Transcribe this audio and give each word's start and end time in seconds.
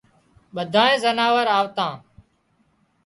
ٻڌانئي 0.55 0.95
زناور 1.03 1.45
آوتان 1.57 1.93